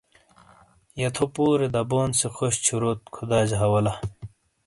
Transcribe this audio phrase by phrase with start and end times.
[0.99, 3.93] یہ تھو پُورے دابون سے خوش چھُوروت ۔خداجہ حوالہ۔